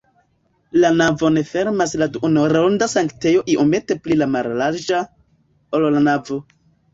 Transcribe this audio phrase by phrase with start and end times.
[0.83, 5.03] La navon fermas la duonronda sanktejo iomete pli mallarĝa,
[5.81, 6.41] ol la navo.